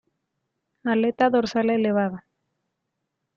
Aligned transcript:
Aleta 0.93 1.29
dorsal 1.29 1.69
elevada. 1.69 2.25